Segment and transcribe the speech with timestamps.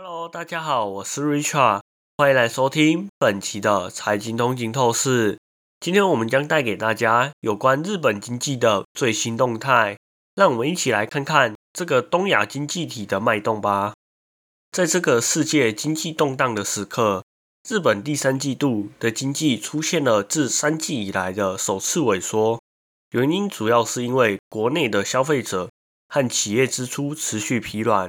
[0.00, 1.80] Hello，大家好，我是 Richard，
[2.16, 5.40] 欢迎来收听本期的财经通勤透视。
[5.80, 9.98] 今天我们将带给大家有关日本经济的最新动态，
[10.36, 13.94] 让我们一起来看看这个东亚经济体的脉动吧。
[14.70, 17.24] 在这个世界经济动荡的时刻，
[17.68, 22.60] 日本第三季度的经济出现了自三季以来的首次萎缩，
[23.10, 25.68] 原因主要是因为国内的消费者
[26.08, 28.08] 和企业支出持续疲软。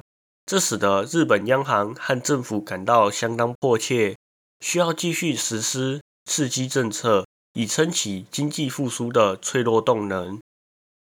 [0.50, 4.17] 这使得日本央行和政府感到相当迫切，
[4.62, 10.39] 需要继续实施刺激政策，以撑起经济复苏的脆弱动能。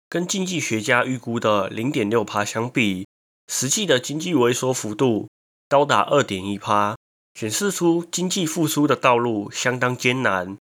[0.08, 3.06] 跟经济学家预估的零点六帕相比，
[3.52, 5.28] 实际的经济萎缩幅度
[5.68, 6.96] 高达二点一帕，
[7.34, 10.58] 显示出经济复苏的道路相当艰难。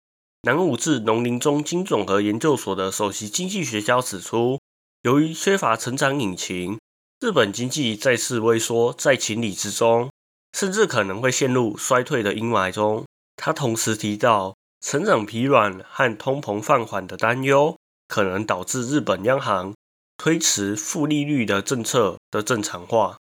[0.43, 4.59] 南武治农林中经总和研究所的首席经济学家指出，
[5.01, 6.77] 由于缺乏成长引擎。
[7.19, 10.11] 日本经济再次萎缩在情理之中，
[10.53, 13.05] 甚至可能会陷入衰退的阴霾中。
[13.35, 17.75] 他同时提到，成长疲软和通膨放缓的担忧，
[18.07, 19.73] 可能导致日本央行
[20.15, 23.17] 推迟负利率的政策的正常化。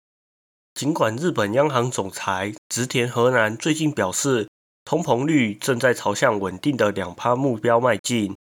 [0.74, 4.50] 尽管日本央行总裁植田和男最近表示，
[4.84, 8.36] 通膨率正在朝向稳定的两趴目标迈进，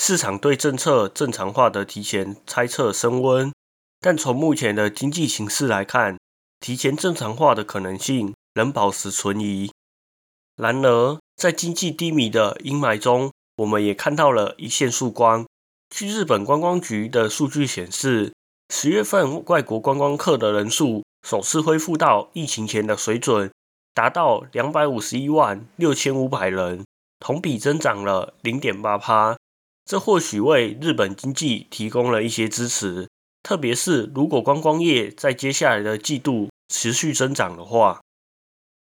[0.00, 3.50] 市场对政策正常化的提前猜测升温。
[4.00, 6.18] 但从目前的经济形势来看，
[6.58, 9.70] 提前正常化的可能性仍保持存疑。
[10.56, 15.46] 然而，在经济低迷的阴霾中，我们也看到了一线曙光。
[15.94, 18.32] 据日本观光局的数据显示，
[18.72, 23.50] 十月份外国观光客的人数首次恢复到疫情前的水准，
[23.92, 26.84] 达到两百五十一万六千五百人，
[27.18, 29.36] 同比增长了零点八趴。
[29.84, 33.08] 这或许为日本经济提供了一些支持。
[33.42, 38.00] 特别是如果观光业在接下来的季度持续增长的话，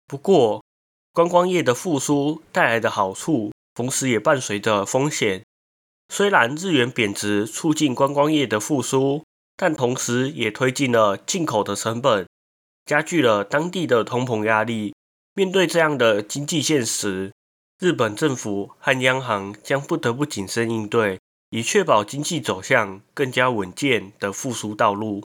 [0.06, 0.62] 不过
[1.12, 5.42] 观光业的复苏带来的好处，同时也伴随着风险。
[6.08, 9.24] 虽然日元贬值促进观光业的复苏，
[9.56, 12.28] 但同时也推进了进口的成本，
[12.84, 14.94] 加剧了当地的通膨压力。
[15.34, 17.32] 面对这样的经济现实，
[17.80, 21.18] 日本政府和央行将不得不谨慎应对。
[21.54, 25.22] 以确保经济走向更加稳健的复苏道路。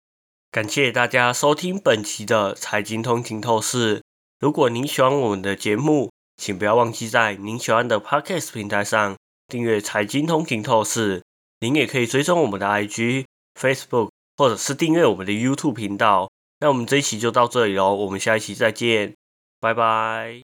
[0.51, 4.03] 感谢大家收听本期的财经通勤透视。
[4.41, 9.15] 如果您喜欢我们的节目，请不要忘记在您喜欢的 Podcast 平台上
[9.47, 11.23] 订阅财经通勤透视。
[11.61, 13.23] 您也可以追踪我们的 IG、
[13.57, 16.29] Facebook，或者是订阅我们的 YouTube 频道。
[16.59, 19.15] 那我们这一期就到这里喽，我们下一期再见，
[19.61, 20.46] 拜拜。